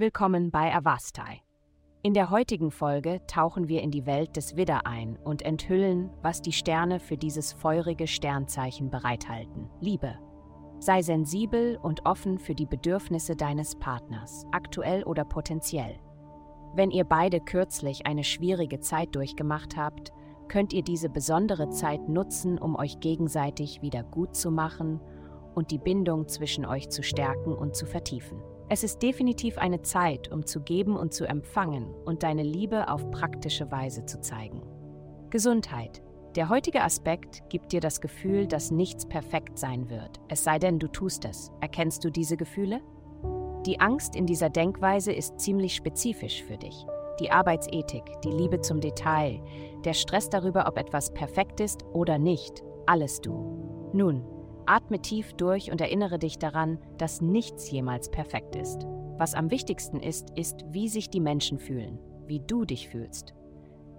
Willkommen 0.00 0.50
bei 0.50 0.74
Avastai. 0.74 1.42
In 2.02 2.14
der 2.14 2.30
heutigen 2.30 2.70
Folge 2.70 3.20
tauchen 3.26 3.68
wir 3.68 3.82
in 3.82 3.90
die 3.90 4.06
Welt 4.06 4.34
des 4.34 4.56
Widder 4.56 4.86
ein 4.86 5.18
und 5.18 5.42
enthüllen, 5.42 6.08
was 6.22 6.40
die 6.40 6.52
Sterne 6.52 7.00
für 7.00 7.18
dieses 7.18 7.52
feurige 7.52 8.06
Sternzeichen 8.06 8.88
bereithalten. 8.88 9.68
Liebe. 9.80 10.18
Sei 10.78 11.02
sensibel 11.02 11.76
und 11.82 12.06
offen 12.06 12.38
für 12.38 12.54
die 12.54 12.64
Bedürfnisse 12.64 13.36
deines 13.36 13.76
Partners, 13.76 14.46
aktuell 14.52 15.04
oder 15.04 15.26
potenziell. 15.26 15.98
Wenn 16.74 16.90
ihr 16.90 17.04
beide 17.04 17.38
kürzlich 17.40 18.06
eine 18.06 18.24
schwierige 18.24 18.80
Zeit 18.80 19.14
durchgemacht 19.14 19.76
habt, 19.76 20.12
könnt 20.48 20.72
ihr 20.72 20.82
diese 20.82 21.10
besondere 21.10 21.68
Zeit 21.68 22.08
nutzen, 22.08 22.58
um 22.58 22.74
euch 22.74 23.00
gegenseitig 23.00 23.82
wieder 23.82 24.02
gut 24.02 24.34
zu 24.34 24.50
machen 24.50 24.98
und 25.54 25.70
die 25.70 25.78
Bindung 25.78 26.28
zwischen 26.28 26.64
euch 26.64 26.88
zu 26.88 27.02
stärken 27.02 27.52
und 27.52 27.74
zu 27.74 27.86
vertiefen. 27.86 28.42
Es 28.68 28.84
ist 28.84 29.02
definitiv 29.02 29.58
eine 29.58 29.82
Zeit, 29.82 30.30
um 30.30 30.46
zu 30.46 30.60
geben 30.60 30.96
und 30.96 31.12
zu 31.12 31.26
empfangen 31.26 31.92
und 32.04 32.22
deine 32.22 32.44
Liebe 32.44 32.88
auf 32.88 33.10
praktische 33.10 33.70
Weise 33.70 34.06
zu 34.06 34.20
zeigen. 34.20 34.62
Gesundheit. 35.30 36.02
Der 36.36 36.48
heutige 36.48 36.82
Aspekt 36.82 37.42
gibt 37.48 37.72
dir 37.72 37.80
das 37.80 38.00
Gefühl, 38.00 38.46
dass 38.46 38.70
nichts 38.70 39.06
perfekt 39.06 39.58
sein 39.58 39.90
wird, 39.90 40.20
es 40.28 40.44
sei 40.44 40.60
denn, 40.60 40.78
du 40.78 40.86
tust 40.86 41.24
es. 41.24 41.50
Erkennst 41.60 42.04
du 42.04 42.10
diese 42.10 42.36
Gefühle? 42.36 42.80
Die 43.66 43.80
Angst 43.80 44.14
in 44.14 44.26
dieser 44.26 44.48
Denkweise 44.48 45.12
ist 45.12 45.40
ziemlich 45.40 45.74
spezifisch 45.74 46.42
für 46.44 46.56
dich. 46.56 46.86
Die 47.18 47.30
Arbeitsethik, 47.30 48.04
die 48.24 48.30
Liebe 48.30 48.60
zum 48.60 48.80
Detail, 48.80 49.42
der 49.84 49.92
Stress 49.92 50.30
darüber, 50.30 50.66
ob 50.66 50.78
etwas 50.78 51.12
perfekt 51.12 51.60
ist 51.60 51.84
oder 51.92 52.18
nicht, 52.18 52.62
alles 52.86 53.20
du. 53.20 53.90
Nun, 53.92 54.24
Atme 54.66 55.00
tief 55.00 55.32
durch 55.34 55.70
und 55.70 55.80
erinnere 55.80 56.18
dich 56.18 56.38
daran, 56.38 56.78
dass 56.98 57.20
nichts 57.20 57.70
jemals 57.70 58.10
perfekt 58.10 58.56
ist. 58.56 58.86
Was 59.18 59.34
am 59.34 59.50
wichtigsten 59.50 60.00
ist, 60.00 60.30
ist, 60.36 60.64
wie 60.70 60.88
sich 60.88 61.10
die 61.10 61.20
Menschen 61.20 61.58
fühlen, 61.58 61.98
wie 62.26 62.40
du 62.40 62.64
dich 62.64 62.88
fühlst. 62.88 63.34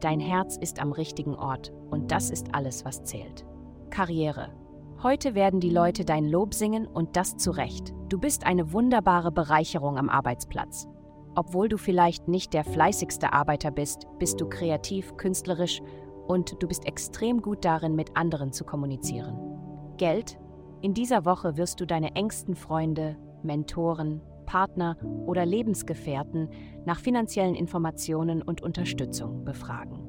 Dein 0.00 0.20
Herz 0.20 0.56
ist 0.56 0.80
am 0.80 0.92
richtigen 0.92 1.34
Ort 1.34 1.72
und 1.90 2.10
das 2.10 2.30
ist 2.30 2.54
alles, 2.54 2.84
was 2.84 3.04
zählt. 3.04 3.44
Karriere. 3.90 4.50
Heute 5.02 5.34
werden 5.34 5.60
die 5.60 5.70
Leute 5.70 6.04
dein 6.04 6.26
Lob 6.26 6.54
singen 6.54 6.86
und 6.86 7.16
das 7.16 7.36
zu 7.36 7.50
Recht. 7.50 7.92
Du 8.08 8.18
bist 8.18 8.46
eine 8.46 8.72
wunderbare 8.72 9.32
Bereicherung 9.32 9.98
am 9.98 10.08
Arbeitsplatz. 10.08 10.88
Obwohl 11.34 11.68
du 11.68 11.76
vielleicht 11.76 12.28
nicht 12.28 12.54
der 12.54 12.64
fleißigste 12.64 13.32
Arbeiter 13.32 13.70
bist, 13.70 14.06
bist 14.18 14.40
du 14.40 14.48
kreativ, 14.48 15.16
künstlerisch 15.16 15.80
und 16.26 16.62
du 16.62 16.68
bist 16.68 16.86
extrem 16.86 17.42
gut 17.42 17.64
darin, 17.64 17.94
mit 17.94 18.16
anderen 18.16 18.52
zu 18.52 18.64
kommunizieren. 18.64 19.38
Geld 19.96 20.38
in 20.82 20.94
dieser 20.94 21.24
Woche 21.24 21.56
wirst 21.56 21.80
du 21.80 21.86
deine 21.86 22.14
engsten 22.16 22.54
Freunde, 22.56 23.16
Mentoren, 23.42 24.20
Partner 24.46 24.96
oder 25.26 25.46
Lebensgefährten 25.46 26.48
nach 26.84 26.98
finanziellen 26.98 27.54
Informationen 27.54 28.42
und 28.42 28.62
Unterstützung 28.62 29.44
befragen. 29.44 30.00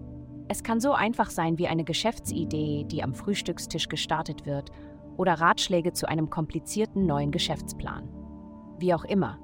Es 0.48 0.64
kann 0.64 0.80
so 0.80 0.94
einfach 0.94 1.30
sein 1.30 1.58
wie 1.58 1.68
eine 1.68 1.84
Geschäftsidee, 1.84 2.86
die 2.86 3.04
am 3.04 3.14
Frühstückstisch 3.14 3.88
gestartet 3.88 4.46
wird, 4.46 4.72
oder 5.18 5.34
Ratschläge 5.36 5.94
zu 5.94 6.08
einem 6.08 6.30
komplizierten 6.30 7.06
neuen 7.06 7.32
Geschäftsplan. 7.32 8.10
Wie 8.80 8.94
auch 8.94 9.04
immer, 9.04 9.38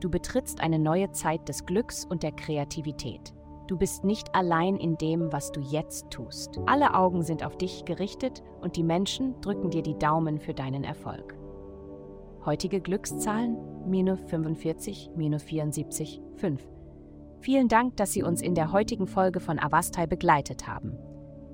du 0.00 0.10
betrittst 0.10 0.60
eine 0.60 0.78
neue 0.78 1.12
Zeit 1.12 1.48
des 1.48 1.66
Glücks 1.66 2.04
und 2.04 2.22
der 2.22 2.32
Kreativität. 2.32 3.32
Du 3.70 3.76
bist 3.76 4.02
nicht 4.02 4.34
allein 4.34 4.76
in 4.78 4.98
dem, 4.98 5.32
was 5.32 5.52
du 5.52 5.60
jetzt 5.60 6.10
tust. 6.10 6.58
Alle 6.66 6.92
Augen 6.92 7.22
sind 7.22 7.44
auf 7.44 7.56
dich 7.56 7.84
gerichtet 7.84 8.42
und 8.60 8.74
die 8.74 8.82
Menschen 8.82 9.40
drücken 9.42 9.70
dir 9.70 9.82
die 9.82 9.96
Daumen 9.96 10.40
für 10.40 10.54
deinen 10.54 10.82
Erfolg. 10.82 11.36
Heutige 12.44 12.80
Glückszahlen 12.80 13.56
minus 13.88 14.18
45, 14.26 15.12
minus 15.14 15.44
74, 15.44 16.20
5. 16.34 16.60
Vielen 17.38 17.68
Dank, 17.68 17.96
dass 17.96 18.10
Sie 18.10 18.24
uns 18.24 18.42
in 18.42 18.56
der 18.56 18.72
heutigen 18.72 19.06
Folge 19.06 19.38
von 19.38 19.60
Avastai 19.60 20.08
begleitet 20.08 20.66
haben. 20.66 20.98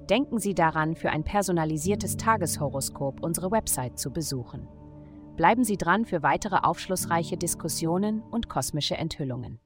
Denken 0.09 0.38
Sie 0.38 0.55
daran, 0.55 0.97
für 0.97 1.10
ein 1.10 1.22
personalisiertes 1.22 2.16
Tageshoroskop 2.16 3.22
unsere 3.22 3.50
Website 3.50 3.99
zu 3.99 4.10
besuchen. 4.10 4.66
Bleiben 5.37 5.65
Sie 5.65 5.76
dran 5.76 6.06
für 6.06 6.22
weitere 6.22 6.60
aufschlussreiche 6.62 7.37
Diskussionen 7.37 8.22
und 8.22 8.49
kosmische 8.49 8.97
Enthüllungen. 8.97 9.60